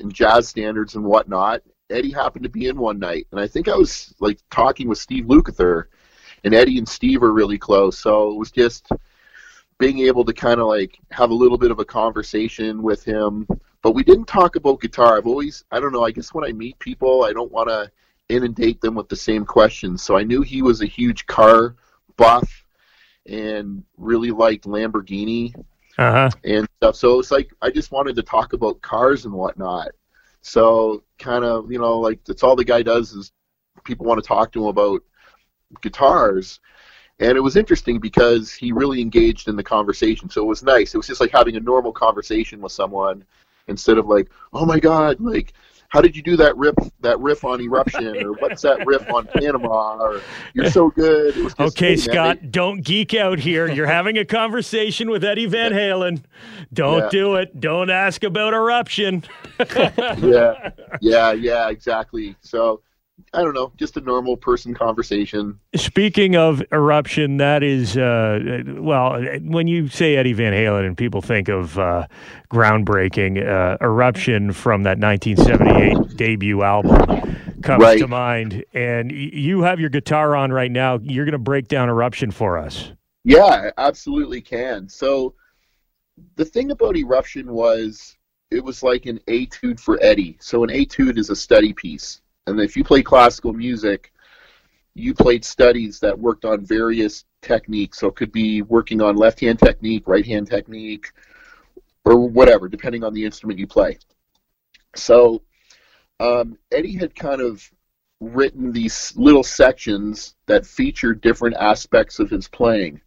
and 0.00 0.12
jazz 0.12 0.48
standards 0.48 0.96
and 0.96 1.04
whatnot. 1.04 1.62
Eddie 1.88 2.10
happened 2.10 2.42
to 2.42 2.48
be 2.48 2.66
in 2.66 2.76
one 2.78 2.98
night, 2.98 3.28
and 3.30 3.40
I 3.40 3.46
think 3.46 3.68
I 3.68 3.76
was 3.76 4.12
like 4.18 4.40
talking 4.50 4.88
with 4.88 4.98
Steve 4.98 5.26
Lukather, 5.26 5.84
and 6.42 6.52
Eddie 6.52 6.78
and 6.78 6.88
Steve 6.88 7.22
are 7.22 7.32
really 7.32 7.58
close. 7.58 7.96
So 7.96 8.32
it 8.32 8.38
was 8.38 8.50
just 8.50 8.88
being 9.78 10.00
able 10.00 10.24
to 10.24 10.32
kind 10.32 10.60
of 10.60 10.66
like 10.66 10.98
have 11.12 11.30
a 11.30 11.34
little 11.34 11.58
bit 11.58 11.70
of 11.70 11.78
a 11.78 11.84
conversation 11.84 12.82
with 12.82 13.04
him 13.04 13.46
but 13.84 13.94
we 13.94 14.02
didn't 14.02 14.24
talk 14.24 14.56
about 14.56 14.80
guitar. 14.80 15.18
I've 15.18 15.26
always, 15.26 15.62
I 15.70 15.78
don't 15.78 15.92
know, 15.92 16.06
I 16.06 16.10
guess 16.10 16.32
when 16.32 16.42
I 16.42 16.52
meet 16.52 16.78
people, 16.78 17.22
I 17.22 17.34
don't 17.34 17.52
want 17.52 17.68
to 17.68 17.92
inundate 18.30 18.80
them 18.80 18.94
with 18.94 19.10
the 19.10 19.14
same 19.14 19.44
questions. 19.44 20.02
So 20.02 20.16
I 20.16 20.22
knew 20.22 20.40
he 20.40 20.62
was 20.62 20.80
a 20.80 20.86
huge 20.86 21.26
car 21.26 21.76
buff 22.16 22.64
and 23.26 23.84
really 23.98 24.30
liked 24.30 24.64
Lamborghini 24.64 25.54
uh-huh. 25.98 26.30
and 26.44 26.66
stuff. 26.78 26.96
So 26.96 27.20
it's 27.20 27.30
like 27.30 27.52
I 27.60 27.68
just 27.68 27.92
wanted 27.92 28.16
to 28.16 28.22
talk 28.22 28.54
about 28.54 28.80
cars 28.80 29.26
and 29.26 29.34
whatnot. 29.34 29.90
So 30.40 31.02
kind 31.18 31.44
of, 31.44 31.70
you 31.70 31.78
know, 31.78 31.98
like 32.00 32.24
that's 32.24 32.42
all 32.42 32.56
the 32.56 32.64
guy 32.64 32.82
does 32.82 33.12
is 33.12 33.32
people 33.84 34.06
want 34.06 34.22
to 34.22 34.26
talk 34.26 34.50
to 34.52 34.62
him 34.62 34.68
about 34.68 35.02
guitars. 35.82 36.58
And 37.18 37.36
it 37.36 37.42
was 37.42 37.56
interesting 37.56 38.00
because 38.00 38.50
he 38.50 38.72
really 38.72 39.02
engaged 39.02 39.46
in 39.46 39.56
the 39.56 39.62
conversation. 39.62 40.30
So 40.30 40.40
it 40.40 40.48
was 40.48 40.62
nice. 40.62 40.94
It 40.94 40.96
was 40.96 41.06
just 41.06 41.20
like 41.20 41.32
having 41.32 41.56
a 41.56 41.60
normal 41.60 41.92
conversation 41.92 42.62
with 42.62 42.72
someone 42.72 43.26
instead 43.68 43.98
of 43.98 44.06
like, 44.06 44.30
oh 44.52 44.64
my 44.64 44.78
god, 44.78 45.20
like 45.20 45.54
how 45.94 46.00
did 46.00 46.16
you 46.16 46.22
do 46.22 46.36
that 46.36 46.56
riff 46.56 46.74
that 47.02 47.20
riff 47.20 47.44
on 47.44 47.60
eruption 47.60 48.16
or 48.16 48.32
what's 48.34 48.62
that 48.62 48.84
riff 48.84 49.08
on 49.12 49.28
panama 49.28 49.96
or 49.98 50.20
you're 50.52 50.68
so 50.68 50.90
good. 50.90 51.54
Okay 51.60 51.94
scott 51.96 52.50
don't 52.50 52.84
geek 52.84 53.14
out 53.14 53.38
here. 53.38 53.70
You're 53.70 53.86
having 53.86 54.18
a 54.18 54.24
conversation 54.24 55.08
with 55.08 55.22
eddie 55.22 55.46
van 55.46 55.70
halen. 55.70 56.24
Don't 56.72 57.02
yeah. 57.02 57.08
do 57.10 57.34
it. 57.36 57.60
Don't 57.60 57.90
ask 57.90 58.24
about 58.24 58.54
eruption. 58.54 59.22
Yeah 60.18 60.70
yeah 61.00 61.32
yeah 61.32 61.68
exactly. 61.70 62.34
So 62.40 62.80
I 63.32 63.42
don't 63.42 63.54
know, 63.54 63.72
just 63.76 63.96
a 63.96 64.00
normal 64.00 64.36
person 64.36 64.74
conversation. 64.74 65.58
Speaking 65.76 66.36
of 66.36 66.62
eruption, 66.72 67.36
that 67.38 67.62
is, 67.62 67.96
uh, 67.96 68.62
well, 68.66 69.22
when 69.42 69.66
you 69.66 69.88
say 69.88 70.16
Eddie 70.16 70.32
Van 70.32 70.52
Halen 70.52 70.86
and 70.86 70.96
people 70.96 71.20
think 71.20 71.48
of 71.48 71.78
uh, 71.78 72.06
groundbreaking, 72.50 73.44
uh, 73.44 73.76
eruption 73.80 74.52
from 74.52 74.82
that 74.84 74.98
1978 74.98 76.16
debut 76.16 76.62
album 76.62 77.36
comes 77.62 77.82
right. 77.82 77.98
to 77.98 78.08
mind. 78.08 78.64
And 78.74 79.10
you 79.12 79.62
have 79.62 79.80
your 79.80 79.90
guitar 79.90 80.34
on 80.36 80.52
right 80.52 80.70
now. 80.70 80.98
You're 81.02 81.24
going 81.24 81.32
to 81.32 81.38
break 81.38 81.68
down 81.68 81.88
eruption 81.88 82.30
for 82.30 82.58
us. 82.58 82.92
Yeah, 83.24 83.44
I 83.44 83.72
absolutely 83.78 84.40
can. 84.40 84.88
So 84.88 85.34
the 86.36 86.44
thing 86.44 86.70
about 86.70 86.96
eruption 86.96 87.52
was 87.52 88.16
it 88.50 88.62
was 88.62 88.82
like 88.82 89.06
an 89.06 89.18
etude 89.28 89.80
for 89.80 89.98
Eddie. 90.02 90.36
So 90.40 90.62
an 90.62 90.70
etude 90.70 91.18
is 91.18 91.30
a 91.30 91.36
study 91.36 91.72
piece 91.72 92.20
and 92.46 92.60
if 92.60 92.76
you 92.76 92.84
play 92.84 93.02
classical 93.02 93.52
music, 93.52 94.12
you 94.94 95.14
played 95.14 95.44
studies 95.44 96.00
that 96.00 96.18
worked 96.18 96.44
on 96.44 96.64
various 96.64 97.24
techniques. 97.42 97.98
So 97.98 98.08
it 98.08 98.16
could 98.16 98.32
be 98.32 98.62
working 98.62 99.00
on 99.00 99.16
left 99.16 99.40
hand 99.40 99.58
technique, 99.58 100.06
right 100.06 100.24
hand 100.24 100.48
technique, 100.48 101.12
or 102.04 102.28
whatever, 102.28 102.68
depending 102.68 103.02
on 103.02 103.14
the 103.14 103.24
instrument 103.24 103.58
you 103.58 103.66
play. 103.66 103.98
So 104.94 105.42
um, 106.20 106.58
Eddie 106.70 106.96
had 106.96 107.14
kind 107.14 107.40
of 107.40 107.68
written 108.20 108.72
these 108.72 109.12
little 109.16 109.42
sections 109.42 110.36
that 110.46 110.66
feature 110.66 111.14
different 111.14 111.56
aspects 111.56 112.18
of 112.18 112.30
his 112.30 112.46
playing. 112.46 113.00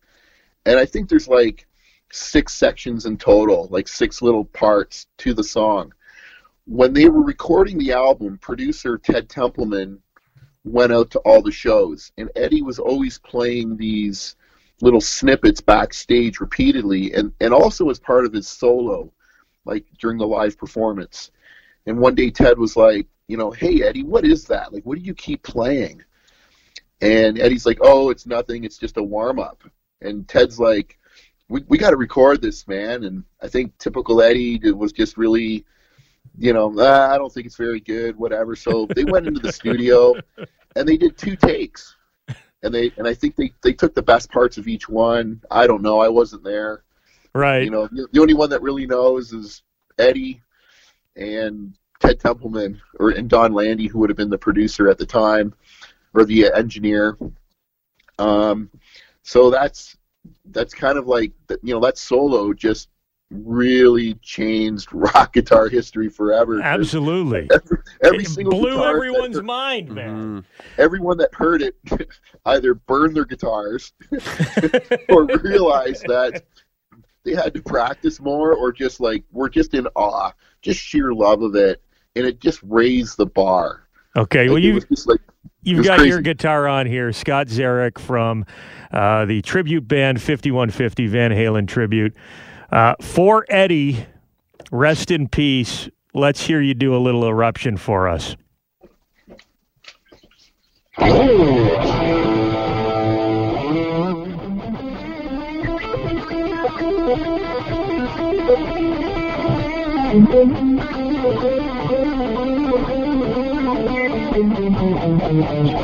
And 0.66 0.78
I 0.78 0.86
think 0.86 1.08
there's 1.08 1.28
like 1.28 1.66
six 2.12 2.54
sections 2.54 3.06
in 3.06 3.18
total, 3.18 3.68
like 3.72 3.88
six 3.88 4.22
little 4.22 4.46
parts 4.46 5.08
to 5.20 5.34
the 5.34 5.44
song. 5.44 5.94
When 6.68 6.92
they 6.92 7.08
were 7.08 7.24
recording 7.24 7.78
the 7.78 7.94
album, 7.94 8.38
producer 8.40 8.98
Ted 8.98 9.30
Templeman 9.30 10.02
went 10.66 10.92
out 10.92 11.10
to 11.12 11.20
all 11.20 11.42
the 11.42 11.50
shows, 11.50 12.12
and 12.18 12.30
Eddie 12.36 12.62
was 12.62 12.78
always 12.78 13.20
playing 13.20 13.78
these 13.78 14.36
little 14.82 15.00
snippets 15.00 15.62
backstage 15.62 16.42
repeatedly, 16.42 17.14
and, 17.14 17.32
and 17.40 17.54
also 17.54 17.90
as 17.90 18.00
part 18.00 18.26
of 18.26 18.34
his 18.34 18.50
solo, 18.50 19.10
like 19.64 19.86
during 19.98 20.18
the 20.18 20.28
live 20.28 20.58
performance. 20.58 21.32
And 21.86 22.00
one 22.00 22.16
day 22.16 22.30
Ted 22.30 22.60
was 22.60 22.76
like, 22.76 23.08
you 23.30 23.38
know, 23.38 23.50
hey 23.50 23.82
Eddie, 23.82 24.04
what 24.04 24.26
is 24.26 24.44
that? 24.48 24.74
Like, 24.74 24.86
what 24.86 24.98
do 24.98 25.04
you 25.06 25.14
keep 25.14 25.44
playing? 25.44 26.04
And 27.00 27.40
Eddie's 27.40 27.66
like, 27.66 27.78
oh, 27.80 28.10
it's 28.10 28.26
nothing. 28.26 28.66
It's 28.66 28.78
just 28.78 28.98
a 28.98 29.04
warm 29.04 29.40
up. 29.40 29.64
And 30.02 30.28
Ted's 30.28 30.60
like, 30.60 30.98
we, 31.48 31.64
we 31.70 31.78
got 31.78 31.92
to 31.92 31.98
record 31.98 32.42
this, 32.42 32.68
man. 32.68 33.06
And 33.06 33.24
I 33.42 33.48
think 33.48 33.78
typical 33.78 34.22
Eddie 34.22 34.60
was 34.74 34.92
just 34.92 35.16
really, 35.16 35.66
you 36.38 36.54
know, 36.54 36.74
ah, 36.78 37.12
I 37.12 37.18
don't 37.18 37.34
think 37.34 37.48
it's 37.48 37.58
very 37.58 37.80
good, 37.80 38.16
whatever. 38.16 38.56
So 38.56 38.88
they 38.96 39.04
went 39.04 39.28
into 39.28 39.40
the 39.40 39.52
studio 39.52 40.14
and 40.76 40.88
they 40.88 40.98
did 40.98 41.18
two 41.18 41.36
takes. 41.36 41.96
And 42.64 42.74
they 42.74 42.92
and 42.98 43.08
I 43.08 43.14
think 43.14 43.36
they, 43.36 43.54
they 43.64 43.74
took 43.74 43.94
the 43.94 44.02
best 44.02 44.32
parts 44.32 44.58
of 44.58 44.68
each 44.68 44.90
one. 44.90 45.42
I 45.52 45.68
don't 45.68 45.82
know. 45.82 46.00
I 46.00 46.10
wasn't 46.10 46.44
there. 46.44 46.84
Right. 47.34 47.64
You 47.64 47.70
know, 47.70 47.88
the 47.88 48.20
only 48.20 48.34
one 48.34 48.50
that 48.50 48.64
really 48.64 48.88
knows 48.88 49.32
is 49.32 49.62
Eddie 50.00 50.42
and 51.16 51.76
Ted 52.00 52.20
Templeman 52.20 52.82
or 53.00 53.12
and 53.12 53.30
Donn 53.30 53.54
Landee, 53.54 53.90
who 53.90 54.00
would 54.00 54.10
have 54.10 54.18
been 54.18 54.30
the 54.30 54.38
producer 54.38 54.90
at 54.90 54.98
the 54.98 55.06
time 55.06 55.54
or 56.14 56.26
the 56.26 56.52
engineer. 56.54 57.18
Um, 58.18 58.72
so 59.22 59.52
that's 59.52 59.96
that's 60.46 60.74
kind 60.74 60.98
of 60.98 61.08
like 61.08 61.34
you 61.62 61.74
know 61.74 61.80
that 61.82 61.98
solo 61.98 62.54
just 62.54 62.90
really 63.30 64.14
changed 64.16 64.90
rock 64.94 65.34
guitar 65.34 65.68
history 65.68 66.10
forever. 66.10 66.62
Absolutely, 66.62 67.50
every, 67.54 67.78
every 68.04 68.24
it 68.24 68.30
single 68.30 68.60
blew 68.60 68.84
everyone's 68.84 69.36
that, 69.38 69.44
mind, 69.44 69.92
man. 69.92 70.46
everyone 70.78 71.18
that 71.18 71.34
heard 71.34 71.62
it 71.62 71.76
either 72.46 72.74
burned 72.74 73.16
their 73.16 73.26
guitars 73.26 73.94
or 75.10 75.26
realized 75.26 76.04
that 76.08 76.44
they 77.24 77.34
had 77.36 77.54
to 77.54 77.62
practice 77.62 78.20
more 78.22 78.54
or 78.54 78.72
just 78.72 79.00
like 79.00 79.24
we're 79.32 79.50
just 79.50 79.74
in 79.74 79.88
awe, 79.96 80.32
just 80.62 80.80
sheer 80.80 81.14
love 81.14 81.42
of 81.42 81.56
it, 81.56 81.82
and 82.16 82.26
it 82.26 82.40
just 82.40 82.60
raised 82.64 83.18
the 83.18 83.26
bar. 83.26 83.88
Okay, 84.16 84.44
Like, 84.44 84.50
well 84.50 84.60
you 84.60 84.80
just 84.80 85.08
like 85.08 85.20
You've 85.64 85.84
got 85.84 85.98
crazy. 85.98 86.12
your 86.12 86.22
guitar 86.22 86.66
on 86.68 86.86
here, 86.86 87.12
Scott 87.12 87.48
Zarek 87.48 88.00
from 88.00 88.46
uh, 88.92 89.26
the 89.26 89.42
tribute 89.42 89.86
band 89.86 90.22
5150 90.22 91.08
Van 91.08 91.32
Halen 91.32 91.68
tribute. 91.68 92.16
Uh, 92.72 92.96
for 93.02 93.46
Eddie, 93.50 94.06
rest 94.72 95.12
in 95.12 95.28
peace. 95.28 95.90
Let's 96.14 96.46
hear 96.46 96.62
you 96.62 96.74
do 96.74 96.96
a 96.96 97.00
little 97.00 97.26
eruption 97.26 97.78
for 97.78 98.08
us. 98.08 98.36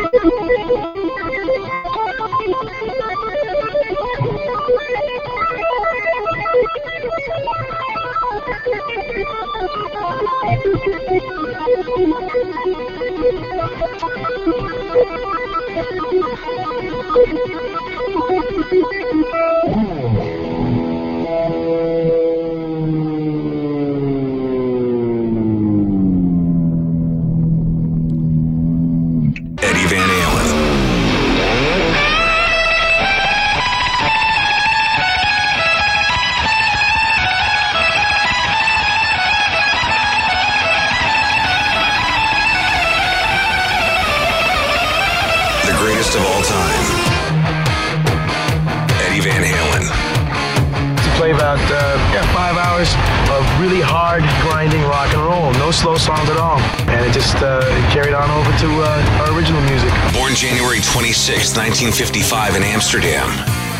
uh, 58.79 59.27
our 59.27 59.35
original 59.35 59.61
music. 59.67 59.91
Born 60.13 60.35
January 60.35 60.79
26, 60.79 61.57
1955 61.57 62.55
in 62.55 62.63
Amsterdam, 62.63 63.27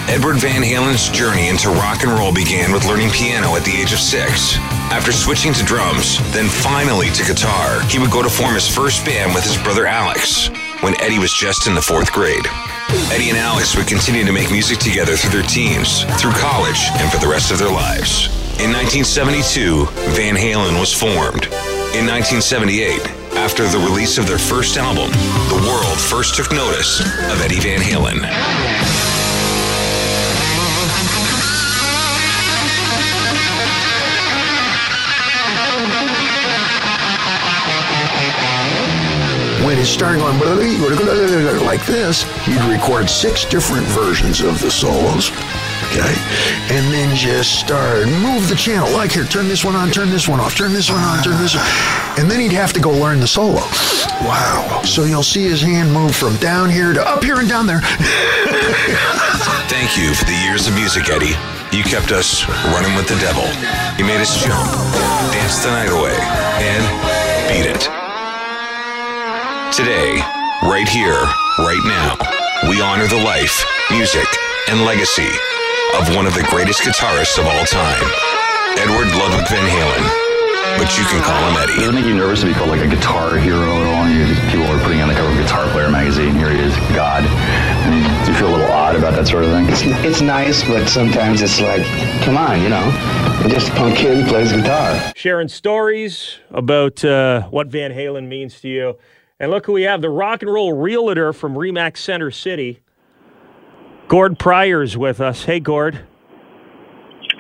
Edward 0.10 0.38
Van 0.38 0.62
Halen's 0.62 1.08
journey 1.10 1.48
into 1.48 1.70
rock 1.70 2.04
and 2.04 2.12
roll 2.12 2.34
began 2.34 2.74
with 2.74 2.86
learning 2.86 3.12
piano 3.12 3.56
at 3.56 3.64
the 3.64 3.72
age 3.72 3.94
of 3.94 4.00
six. 4.00 4.58
After 4.92 5.12
switching 5.14 5.54
to 5.54 5.64
drums, 5.64 6.20
then 6.34 6.50
finally 6.50 7.10
to 7.12 7.24
guitar, 7.24 7.80
he 7.88 8.00
would 8.00 8.12
go 8.12 8.22
to 8.22 8.30
form 8.30 8.56
his 8.56 8.68
first 8.68 9.06
band 9.06 9.34
with 9.34 9.44
his 9.44 9.56
brother 9.64 9.86
Alex 9.86 10.50
when 10.82 11.00
Eddie 11.00 11.20
was 11.20 11.32
just 11.32 11.68
in 11.68 11.76
the 11.76 11.82
fourth 11.82 12.12
grade. 12.12 12.46
Eddie 13.14 13.30
and 13.30 13.38
Alex 13.38 13.78
would 13.78 13.88
continue 13.88 14.26
to 14.26 14.34
make 14.34 14.52
music 14.52 14.80
together 14.80 15.16
through 15.16 15.32
their 15.32 15.48
teens, 15.48 16.04
through 16.20 16.34
college, 16.34 16.90
and 17.00 17.10
for 17.12 17.20
the 17.20 17.28
rest 17.28 17.52
of 17.52 17.60
their 17.60 17.72
lives. 17.72 18.28
In 18.60 18.74
1972, 18.74 19.86
Van 20.12 20.36
Halen 20.36 20.80
was 20.80 20.92
formed. 20.92 21.46
In 21.96 22.04
1978, 22.10 23.21
after 23.36 23.68
the 23.68 23.78
release 23.78 24.18
of 24.18 24.28
their 24.28 24.38
first 24.38 24.78
album, 24.78 25.12
the 25.12 25.66
world 25.68 26.00
first 26.00 26.36
took 26.36 26.52
notice 26.52 27.00
of 27.00 27.42
Eddie 27.42 27.60
Van 27.60 27.80
Halen. 27.80 28.28
when 39.66 39.80
it's 39.80 39.90
starting 39.90 40.20
going 40.20 40.38
like 41.66 41.86
this, 41.86 42.24
he'd 42.46 42.62
record 42.64 43.10
six 43.10 43.46
different 43.46 43.86
versions 43.88 44.42
of 44.42 44.60
the 44.60 44.70
solos 44.70 45.32
Okay, 45.92 46.16
and 46.72 46.88
then 46.94 47.14
just 47.18 47.60
start 47.60 48.08
move 48.08 48.48
the 48.48 48.56
channel. 48.56 48.90
Like 48.94 49.12
here, 49.12 49.26
turn 49.26 49.50
this 49.50 49.66
one 49.66 49.76
on, 49.76 49.92
turn 49.92 50.10
this 50.10 50.26
one 50.26 50.40
off, 50.40 50.56
turn 50.56 50.72
this 50.72 50.90
one 50.90 51.04
on, 51.04 51.22
turn 51.22 51.38
this 51.42 51.54
one, 51.54 51.66
and 52.18 52.32
then 52.32 52.40
he'd 52.40 52.54
have 52.54 52.72
to 52.74 52.80
go 52.80 52.92
learn 52.92 53.20
the 53.20 53.28
solo. 53.28 53.60
Wow! 54.24 54.84
So 54.86 55.04
you'll 55.04 55.22
see 55.22 55.44
his 55.44 55.62
hand 55.62 55.92
move 55.92 56.16
from 56.16 56.38
down 56.38 56.70
here 56.70 56.94
to 56.94 57.06
up 57.06 57.26
here 57.26 57.42
and 57.42 57.50
down 57.50 57.68
there. 57.68 57.82
Thank 59.68 59.98
you 60.00 60.16
for 60.16 60.24
the 60.24 60.40
years 60.48 60.66
of 60.66 60.76
music, 60.76 61.10
Eddie. 61.10 61.36
You 61.76 61.84
kept 61.84 62.14
us 62.14 62.48
running 62.72 62.96
with 62.96 63.10
the 63.10 63.20
devil. 63.20 63.44
You 64.00 64.06
made 64.06 64.22
us 64.22 64.40
jump, 64.40 64.64
dance 65.36 65.60
the 65.60 65.72
night 65.72 65.92
away, 65.92 66.16
and 66.16 66.88
beat 67.52 67.68
it. 67.68 67.84
Today, 69.76 70.24
right 70.64 70.88
here, 70.88 71.20
right 71.60 71.84
now, 71.84 72.16
we 72.70 72.80
honor 72.80 73.08
the 73.08 73.22
life, 73.22 73.66
music, 73.92 74.28
and 74.70 74.86
legacy 74.86 75.28
of 76.00 76.16
one 76.16 76.26
of 76.26 76.34
the 76.34 76.44
greatest 76.44 76.82
guitarists 76.82 77.38
of 77.38 77.46
all 77.46 77.66
time, 77.66 78.06
Edward 78.78 79.12
Ludwig 79.18 79.48
Van 79.50 79.68
Halen. 79.68 80.32
But 80.78 80.98
you 80.98 81.04
can 81.04 81.22
call 81.22 81.38
him 81.50 81.58
Eddie. 81.58 81.80
Does 81.80 81.90
it 81.90 81.94
make 81.94 82.06
you 82.06 82.16
nervous 82.16 82.42
to 82.42 82.46
be 82.48 82.54
called 82.54 82.70
like 82.70 82.82
a 82.82 82.88
guitar 82.88 83.38
hero 83.38 83.60
at 83.60 83.88
all? 83.92 84.08
You, 84.08 84.34
people 84.50 84.66
are 84.68 84.82
putting 84.84 85.02
on 85.02 85.10
the 85.10 85.14
cover 85.14 85.30
of 85.30 85.38
Guitar 85.38 85.70
Player 85.72 85.92
magazine. 85.92 86.34
Here 86.36 86.50
he 86.50 86.60
is, 86.60 86.74
God. 86.96 87.24
And 87.26 88.26
do 88.26 88.32
you 88.32 88.38
feel 88.38 88.50
a 88.50 88.56
little 88.56 88.72
odd 88.72 88.96
about 88.96 89.14
that 89.16 89.28
sort 89.28 89.44
of 89.44 89.52
thing? 89.52 89.68
It's, 89.68 89.82
it's 90.06 90.22
nice, 90.22 90.64
but 90.64 90.88
sometimes 90.88 91.42
it's 91.42 91.60
like, 91.60 91.84
come 92.24 92.38
on, 92.38 92.62
you 92.62 92.70
know, 92.70 92.90
I'm 93.44 93.50
just 93.50 93.70
a 93.70 93.72
punk 93.72 93.98
kid 93.98 94.24
who 94.24 94.30
plays 94.30 94.54
guitar. 94.54 95.12
Sharing 95.16 95.50
stories 95.50 96.40
about 96.52 97.04
uh, 97.04 97.44
what 97.50 97.68
Van 97.68 97.92
Halen 97.92 98.28
means 98.28 98.62
to 98.62 98.70
you. 98.70 98.98
And 99.40 99.52
look 99.52 99.66
who 99.66 99.74
we 99.74 99.84
have 99.84 100.02
the 100.02 100.10
rock 100.10 100.42
and 100.42 100.52
roll 100.54 100.74
realtor 100.74 101.34
from 101.34 101.56
Remax 101.56 101.98
Center 101.98 102.32
City. 102.32 102.80
Gord 104.12 104.38
Pryor's 104.38 104.98
with 104.98 105.22
us. 105.22 105.46
Hey, 105.46 105.62
Gord. 105.62 106.02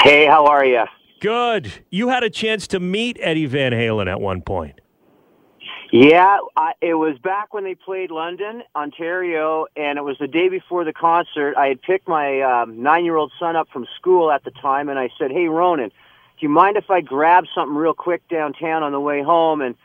Hey, 0.04 0.26
how 0.26 0.46
are 0.46 0.64
you? 0.64 0.86
Good. 1.20 1.70
You 1.90 2.08
had 2.08 2.24
a 2.24 2.30
chance 2.30 2.66
to 2.68 2.80
meet 2.80 3.18
Eddie 3.20 3.46
Van 3.46 3.74
Halen 3.74 4.10
at 4.10 4.22
one 4.22 4.42
point. 4.42 4.80
Yeah, 5.92 6.38
I, 6.56 6.72
it 6.80 6.94
was 6.94 7.18
back 7.18 7.54
when 7.54 7.66
they 7.66 7.76
played 7.76 8.10
London, 8.10 8.64
Ontario, 8.74 9.66
and 9.76 10.00
it 10.00 10.04
was 10.04 10.16
the 10.18 10.30
day 10.30 10.48
before 10.48 10.86
the 10.86 10.94
concert. 10.94 11.58
I 11.58 11.68
had 11.68 11.82
picked 11.82 12.08
my 12.08 12.40
um, 12.40 12.82
nine-year-old 12.82 13.34
son 13.38 13.58
up 13.58 13.68
from 13.74 13.86
school 13.98 14.32
at 14.32 14.46
the 14.46 14.52
time, 14.52 14.88
and 14.88 14.98
I 14.98 15.10
said, 15.20 15.30
"Hey, 15.30 15.48
Ronan, 15.50 15.90
do 15.90 15.94
you 16.40 16.48
mind 16.48 16.78
if 16.78 16.90
I 16.90 17.02
grab 17.02 17.44
something 17.54 17.76
real 17.76 17.94
quick 17.94 18.26
downtown 18.30 18.82
on 18.82 18.94
the 18.94 19.00
way 19.02 19.22
home?" 19.22 19.60
And 19.60 19.76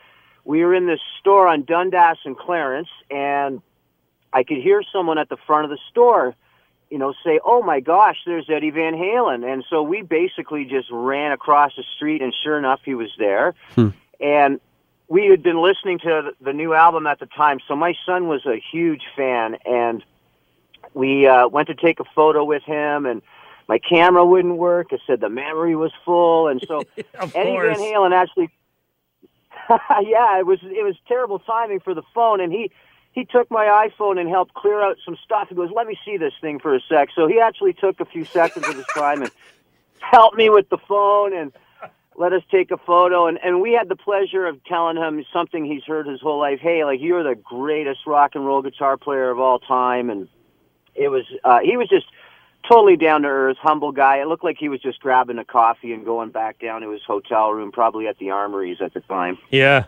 we 0.45 0.63
were 0.63 0.73
in 0.73 0.87
this 0.87 1.01
store 1.19 1.49
on 1.49 1.63
Dundas 1.63 2.19
and 2.23 2.37
Clarence, 2.37 2.87
and 3.11 3.61
I 4.31 4.43
could 4.43 4.59
hear 4.59 4.83
someone 4.93 5.17
at 5.17 5.27
the 5.27 5.37
front 5.45 5.65
of 5.65 5.69
the 5.69 5.79
store 5.91 6.33
you 6.89 6.97
know, 6.97 7.13
say, 7.23 7.39
"Oh 7.43 7.61
my 7.61 7.79
gosh, 7.79 8.17
there's 8.25 8.49
Eddie 8.49 8.71
Van 8.71 8.93
Halen," 8.93 9.45
and 9.45 9.63
so 9.69 9.81
we 9.81 10.01
basically 10.01 10.65
just 10.65 10.89
ran 10.91 11.31
across 11.31 11.75
the 11.75 11.83
street, 11.95 12.21
and 12.21 12.33
sure 12.43 12.57
enough, 12.57 12.81
he 12.83 12.95
was 12.95 13.09
there. 13.17 13.55
Hmm. 13.75 13.89
And 14.19 14.59
we 15.07 15.27
had 15.27 15.43
been 15.43 15.61
listening 15.61 15.99
to 15.99 16.31
the 16.41 16.53
new 16.53 16.73
album 16.73 17.07
at 17.07 17.19
the 17.19 17.25
time, 17.25 17.59
so 17.67 17.75
my 17.75 17.95
son 18.05 18.27
was 18.27 18.45
a 18.45 18.61
huge 18.71 19.03
fan, 19.15 19.57
and 19.65 20.03
we 20.93 21.27
uh, 21.27 21.47
went 21.47 21.67
to 21.67 21.75
take 21.75 21.99
a 21.99 22.05
photo 22.15 22.43
with 22.43 22.63
him, 22.63 23.05
and 23.05 23.21
my 23.67 23.79
camera 23.79 24.25
wouldn't 24.25 24.57
work. 24.57 24.87
I 24.91 24.97
said 25.05 25.19
the 25.19 25.29
memory 25.29 25.75
was 25.75 25.91
full, 26.05 26.47
and 26.47 26.63
so 26.67 26.83
Eddie 26.97 27.31
course. 27.31 27.77
Van 27.77 27.85
Halen 27.85 28.13
actually. 28.13 28.49
yeah, 29.69 30.39
it 30.39 30.45
was 30.45 30.59
it 30.63 30.83
was 30.83 30.95
terrible 31.07 31.39
timing 31.39 31.79
for 31.79 31.93
the 31.93 32.03
phone, 32.13 32.39
and 32.39 32.51
he 32.51 32.71
he 33.17 33.25
took 33.25 33.49
my 33.49 33.89
iPhone 33.89 34.19
and 34.19 34.29
helped 34.29 34.53
clear 34.53 34.79
out 34.79 34.97
some 35.03 35.17
stuff. 35.25 35.49
He 35.49 35.55
goes, 35.55 35.71
"Let 35.75 35.87
me 35.87 35.97
see 36.05 36.17
this 36.17 36.33
thing 36.39 36.59
for 36.59 36.75
a 36.75 36.79
sec." 36.87 37.09
So 37.15 37.25
he 37.25 37.39
actually 37.39 37.73
took 37.73 37.99
a 37.99 38.05
few 38.05 38.25
seconds 38.25 38.67
of 38.67 38.75
his 38.75 38.85
time 38.93 39.23
and 39.23 39.31
helped 39.99 40.37
me 40.37 40.51
with 40.51 40.69
the 40.69 40.77
phone 40.77 41.33
and 41.33 41.51
let 42.15 42.31
us 42.31 42.43
take 42.51 42.69
a 42.69 42.77
photo. 42.77 43.25
And 43.25 43.39
and 43.43 43.59
we 43.59 43.73
had 43.73 43.89
the 43.89 43.95
pleasure 43.95 44.45
of 44.45 44.63
telling 44.65 44.97
him 44.97 45.25
something 45.33 45.65
he's 45.65 45.83
heard 45.83 46.05
his 46.05 46.21
whole 46.21 46.37
life. 46.39 46.59
Hey, 46.59 46.85
like 46.85 47.01
you're 47.01 47.23
the 47.23 47.33
greatest 47.33 48.05
rock 48.05 48.35
and 48.35 48.45
roll 48.45 48.61
guitar 48.61 48.97
player 48.97 49.31
of 49.31 49.39
all 49.39 49.57
time. 49.57 50.11
And 50.11 50.27
it 50.93 51.07
was 51.07 51.25
uh, 51.43 51.61
he 51.63 51.75
was 51.75 51.89
just 51.89 52.05
totally 52.69 52.97
down 52.97 53.23
to 53.23 53.29
earth, 53.29 53.57
humble 53.59 53.93
guy. 53.93 54.17
It 54.17 54.27
looked 54.27 54.43
like 54.43 54.59
he 54.59 54.69
was 54.69 54.79
just 54.79 54.99
grabbing 54.99 55.39
a 55.39 55.45
coffee 55.45 55.91
and 55.91 56.05
going 56.05 56.29
back 56.29 56.59
down 56.59 56.81
to 56.81 56.91
his 56.91 57.01
hotel 57.01 57.51
room, 57.51 57.71
probably 57.71 58.07
at 58.07 58.19
the 58.19 58.29
Armories 58.29 58.77
at 58.79 58.93
the 58.93 58.99
time. 58.99 59.39
Yeah, 59.49 59.85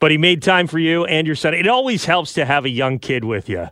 but 0.00 0.10
he 0.10 0.18
made 0.18 0.42
time 0.42 0.66
for 0.66 0.78
you 0.78 1.04
and 1.04 1.26
your 1.26 1.36
son. 1.36 1.54
It 1.54 1.68
always 1.68 2.04
helps 2.04 2.32
to 2.34 2.44
have 2.44 2.64
a 2.64 2.70
young 2.70 2.98
kid 2.98 3.24
with 3.24 3.48
you. 3.48 3.68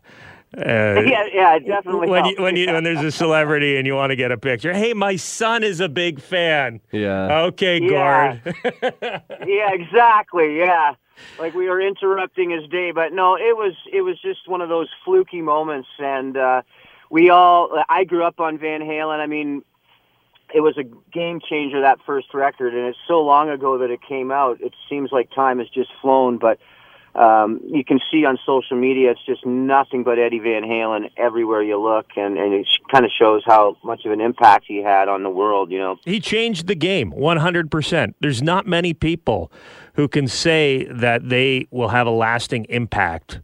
Uh, 0.55 1.01
yeah, 1.01 1.25
yeah, 1.33 1.59
definitely. 1.59 2.11
When 2.11 2.27
you, 2.27 2.37
when 2.39 2.57
you 2.57 2.67
when 2.67 2.85
there's 2.85 3.03
a 3.03 3.11
celebrity 3.23 3.79
and 3.79 3.87
you 3.87 3.95
want 3.95 4.11
to 4.11 4.17
get 4.17 4.31
a 4.31 4.37
picture, 4.37 4.75
hey, 4.75 4.93
my 4.93 5.17
son 5.17 5.63
is 5.63 5.81
a 5.81 5.89
big 5.89 6.21
fan. 6.21 6.81
Yeah. 6.91 7.45
Okay, 7.45 7.81
Yeah. 7.81 8.39
Yeah, 9.47 9.73
exactly. 9.73 10.59
Yeah, 10.59 10.95
like 11.39 11.55
we 11.55 11.69
were 11.69 11.81
interrupting 11.81 12.51
his 12.51 12.69
day, 12.69 12.91
but 12.91 13.15
no, 13.15 13.35
it 13.37 13.57
was 13.57 13.73
it 13.91 14.03
was 14.03 14.21
just 14.21 14.47
one 14.47 14.61
of 14.61 14.69
those 14.69 14.89
fluky 15.07 15.41
moments, 15.41 15.89
and 15.99 16.37
uh, 16.37 16.63
we 17.09 17.31
all. 17.31 17.83
I 17.89 18.05
grew 18.05 18.25
up 18.25 18.39
on 18.39 18.59
Van 18.59 18.83
Halen. 18.83 19.21
I 19.21 19.27
mean, 19.27 19.63
it 20.55 20.61
was 20.61 20.77
a 20.79 20.85
game 21.13 21.41
changer 21.41 21.81
that 21.81 21.99
first 22.05 22.33
record, 22.35 22.75
and 22.75 22.87
it's 22.87 22.99
so 23.09 23.21
long 23.21 23.49
ago 23.51 23.79
that 23.79 23.91
it 23.91 24.01
came 24.07 24.31
out. 24.31 24.61
It 24.61 24.75
seems 24.89 25.11
like 25.13 25.31
time 25.35 25.59
has 25.59 25.69
just 25.69 25.91
flown, 26.01 26.39
but 26.39 26.59
um, 27.15 27.61
you 27.67 27.85
can 27.85 28.01
see 28.11 28.25
on 28.25 28.39
social 28.47 28.77
media 28.77 29.11
it's 29.11 29.25
just 29.27 29.45
nothing 29.45 30.03
but 30.03 30.19
Eddie 30.19 30.39
Van 30.39 30.63
Halen 30.63 31.11
everywhere 31.17 31.63
you 31.63 31.81
look, 31.81 32.07
and 32.17 32.39
and 32.39 32.55
it 32.55 32.67
kind 32.91 33.05
of 33.05 33.11
shows 33.19 33.43
how 33.47 33.77
much 33.85 34.05
of 34.05 34.13
an 34.13 34.21
impact 34.21 34.65
he 34.67 34.83
had 34.83 35.09
on 35.09 35.23
the 35.23 35.31
world. 35.31 35.71
You 35.71 35.79
know. 35.79 35.97
He 36.05 36.21
changed 36.21 36.67
the 36.67 36.75
game 36.75 37.13
100%. 37.13 38.15
There's 38.21 38.43
not 38.43 38.67
many 38.67 38.95
people 38.95 39.53
who 39.95 40.09
can 40.09 40.27
say 40.27 40.85
that 40.91 41.29
they 41.29 41.67
will 41.71 41.89
have 41.89 42.07
a 42.07 42.11
lasting 42.11 42.65
impact 42.69 43.41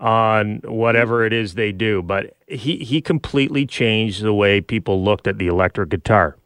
on 0.00 0.60
whatever 0.64 1.24
it 1.24 1.32
is 1.32 1.54
they 1.54 1.72
do, 1.72 2.02
but 2.02 2.34
he, 2.48 2.78
he 2.78 3.00
completely 3.00 3.64
changed 3.64 4.22
the 4.22 4.34
way 4.34 4.60
people 4.60 5.02
looked 5.02 5.26
at 5.26 5.38
the 5.38 5.46
electric 5.46 5.88
guitar. 5.88 6.36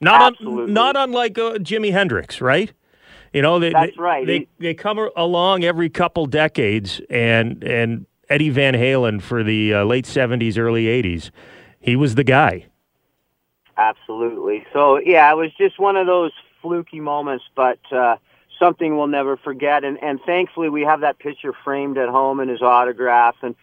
Not 0.00 0.36
un, 0.40 0.72
not 0.72 0.96
unlike 0.96 1.38
uh, 1.38 1.54
Jimi 1.54 1.92
Hendrix, 1.92 2.40
right? 2.40 2.72
You 3.32 3.42
know, 3.42 3.58
they, 3.58 3.70
That's 3.72 3.96
they- 3.96 4.02
right. 4.02 4.26
They 4.26 4.48
they 4.58 4.74
come 4.74 4.98
along 5.16 5.64
every 5.64 5.88
couple 5.88 6.26
decades, 6.26 7.00
and 7.10 7.62
and 7.64 8.06
Eddie 8.28 8.50
Van 8.50 8.74
Halen 8.74 9.22
for 9.22 9.42
the 9.42 9.74
uh, 9.74 9.84
late 9.84 10.04
'70s, 10.04 10.58
early 10.58 10.84
'80s, 10.84 11.30
he 11.80 11.96
was 11.96 12.14
the 12.14 12.24
guy. 12.24 12.66
Absolutely. 13.76 14.66
So 14.72 14.98
yeah, 14.98 15.30
it 15.30 15.36
was 15.36 15.52
just 15.58 15.78
one 15.78 15.96
of 15.96 16.06
those 16.06 16.32
fluky 16.62 17.00
moments, 17.00 17.44
but 17.54 17.78
uh, 17.92 18.16
something 18.58 18.96
we'll 18.96 19.06
never 19.06 19.36
forget. 19.36 19.84
And 19.84 20.02
and 20.02 20.20
thankfully, 20.24 20.68
we 20.68 20.82
have 20.82 21.00
that 21.00 21.18
picture 21.18 21.52
framed 21.64 21.98
at 21.98 22.08
home 22.08 22.40
and 22.40 22.50
his 22.50 22.62
autograph. 22.62 23.36
And 23.42 23.54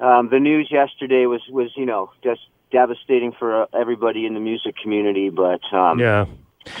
um, 0.00 0.30
the 0.30 0.40
news 0.40 0.68
yesterday 0.70 1.26
was 1.26 1.42
was 1.48 1.70
you 1.76 1.86
know 1.86 2.10
just 2.24 2.40
devastating 2.70 3.32
for 3.32 3.62
uh, 3.62 3.66
everybody 3.78 4.26
in 4.26 4.34
the 4.34 4.40
music 4.40 4.74
community. 4.82 5.30
But 5.30 5.60
um, 5.72 5.98
Yeah. 5.98 6.26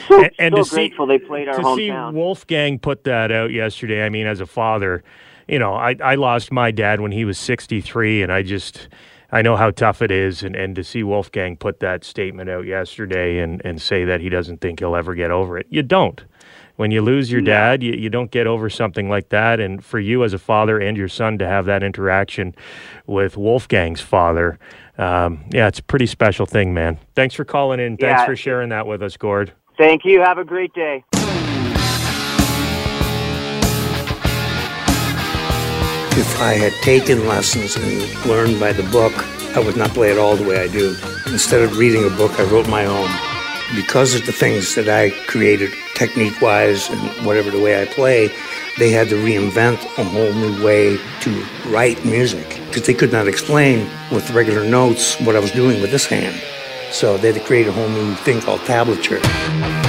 so, 0.08 0.22
And- 0.22 0.30
and 0.38 0.54
so 0.54 0.62
to 0.62 0.64
see- 0.68 0.92
they 1.08 1.18
played 1.18 1.48
our 1.48 1.56
to 1.56 1.62
hometown. 1.62 1.76
see 2.12 2.16
Wolfgang 2.16 2.78
put 2.78 3.04
that 3.04 3.30
out 3.32 3.50
yesterday, 3.50 4.04
I 4.04 4.08
mean, 4.08 4.26
as 4.26 4.40
a 4.40 4.46
father, 4.46 5.02
you 5.48 5.58
know, 5.58 5.74
I, 5.74 5.96
I 6.02 6.14
lost 6.14 6.52
my 6.52 6.70
dad 6.70 7.00
when 7.00 7.12
he 7.12 7.24
was 7.24 7.36
63, 7.38 8.22
and 8.22 8.32
I 8.32 8.42
just, 8.42 8.88
I 9.32 9.42
know 9.42 9.56
how 9.56 9.70
tough 9.72 10.00
it 10.02 10.10
is. 10.12 10.42
And, 10.44 10.54
and 10.54 10.76
to 10.76 10.84
see 10.84 11.02
Wolfgang 11.02 11.56
put 11.56 11.80
that 11.80 12.04
statement 12.04 12.48
out 12.50 12.66
yesterday 12.66 13.38
and, 13.40 13.60
and 13.64 13.80
say 13.82 14.04
that 14.04 14.20
he 14.20 14.28
doesn't 14.28 14.60
think 14.60 14.78
he'll 14.78 14.94
ever 14.94 15.14
get 15.14 15.30
over 15.32 15.58
it, 15.58 15.66
you 15.70 15.82
don't. 15.82 16.22
When 16.76 16.90
you 16.92 17.02
lose 17.02 17.30
your 17.30 17.42
dad, 17.42 17.82
you, 17.82 17.92
you 17.92 18.08
don't 18.08 18.30
get 18.30 18.46
over 18.46 18.70
something 18.70 19.10
like 19.10 19.28
that. 19.28 19.60
And 19.60 19.84
for 19.84 19.98
you 19.98 20.24
as 20.24 20.32
a 20.32 20.38
father 20.38 20.78
and 20.78 20.96
your 20.96 21.08
son 21.08 21.36
to 21.38 21.46
have 21.46 21.66
that 21.66 21.82
interaction 21.82 22.54
with 23.06 23.36
Wolfgang's 23.36 24.00
father, 24.00 24.58
um, 25.00 25.44
yeah, 25.50 25.66
it's 25.66 25.78
a 25.78 25.82
pretty 25.82 26.06
special 26.06 26.46
thing, 26.46 26.74
man. 26.74 26.98
Thanks 27.14 27.34
for 27.34 27.44
calling 27.44 27.80
in. 27.80 27.96
Thanks 27.96 28.20
Yeah. 28.20 28.26
for 28.26 28.36
sharing 28.36 28.68
that 28.68 28.86
with 28.86 29.02
us, 29.02 29.16
Gord. 29.16 29.52
Thank 29.78 30.04
you. 30.04 30.20
Have 30.20 30.36
a 30.38 30.44
great 30.44 30.74
day. 30.74 31.04
If 36.12 36.40
I 36.42 36.52
had 36.52 36.72
taken 36.82 37.26
lessons 37.26 37.76
and 37.76 38.26
learned 38.26 38.60
by 38.60 38.72
the 38.72 38.82
book, 38.90 39.12
I 39.56 39.60
would 39.60 39.76
not 39.76 39.90
play 39.90 40.10
it 40.10 40.18
all 40.18 40.36
the 40.36 40.46
way 40.46 40.60
I 40.60 40.68
do. 40.68 40.94
Instead 41.28 41.62
of 41.62 41.78
reading 41.78 42.04
a 42.04 42.10
book, 42.10 42.38
I 42.38 42.44
wrote 42.44 42.68
my 42.68 42.84
own. 42.84 43.08
Because 43.74 44.14
of 44.14 44.26
the 44.26 44.32
things 44.32 44.74
that 44.74 44.88
I 44.88 45.10
created 45.28 45.70
technique 45.94 46.40
wise 46.42 46.90
and 46.90 47.00
whatever 47.26 47.50
the 47.50 47.60
way 47.60 47.80
I 47.80 47.86
play, 47.86 48.30
they 48.78 48.90
had 48.90 49.08
to 49.08 49.14
reinvent 49.14 49.82
a 49.96 50.04
whole 50.04 50.32
new 50.34 50.62
way 50.62 50.98
to 51.20 51.44
write 51.68 52.04
music 52.04 52.59
because 52.70 52.86
they 52.86 52.94
could 52.94 53.10
not 53.10 53.26
explain 53.26 53.90
with 54.12 54.30
regular 54.30 54.64
notes 54.64 55.20
what 55.20 55.34
I 55.34 55.40
was 55.40 55.50
doing 55.50 55.82
with 55.82 55.90
this 55.90 56.06
hand. 56.06 56.40
So 56.92 57.16
they 57.18 57.32
had 57.32 57.40
to 57.40 57.46
create 57.46 57.66
a 57.66 57.72
whole 57.72 57.88
new 57.88 58.14
thing 58.16 58.40
called 58.40 58.60
tablature. 58.60 59.20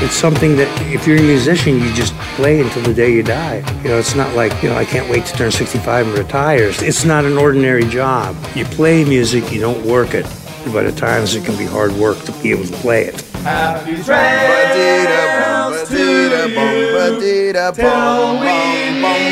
It's 0.03 0.15
something 0.15 0.55
that 0.57 0.67
if 0.91 1.07
you're 1.07 1.17
a 1.17 1.21
musician, 1.21 1.79
you 1.79 1.93
just 1.93 2.13
play 2.35 2.59
until 2.59 2.81
the 2.83 2.93
day 2.93 3.13
you 3.13 3.23
die. 3.23 3.57
You 3.83 3.89
know, 3.89 3.97
it's 3.97 4.15
not 4.15 4.35
like, 4.35 4.51
you 4.63 4.69
know, 4.69 4.75
I 4.75 4.85
can't 4.85 5.09
wait 5.09 5.25
to 5.27 5.33
turn 5.33 5.51
65 5.51 6.07
and 6.07 6.17
retire. 6.17 6.71
It's 6.71 7.05
not 7.05 7.23
an 7.25 7.37
ordinary 7.37 7.85
job. 7.85 8.35
You 8.55 8.65
play 8.65 9.03
music, 9.05 9.51
you 9.51 9.59
don't 9.59 9.85
work 9.85 10.13
it. 10.13 10.25
But 10.71 10.85
at 10.85 10.97
times 10.97 11.35
it 11.35 11.43
can 11.45 11.57
be 11.57 11.65
hard 11.65 11.91
work 11.93 12.19
to 12.25 12.31
be 12.43 12.51
able 12.51 12.65
to 12.65 12.73
play 12.77 13.05
it. 13.05 13.21
Happy 13.43 13.95
trails 14.03 15.89
to 15.89 15.97
you 15.97 17.53
till 17.73 18.39
we 18.39 18.91
meet 19.01 19.31